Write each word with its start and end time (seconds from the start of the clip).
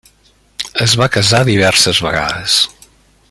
Es 0.85 0.95
va 1.01 1.09
casar 1.17 1.43
diverses 1.51 2.03
vegades. 2.09 2.57